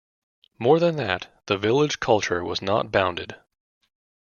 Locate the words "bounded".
2.91-3.35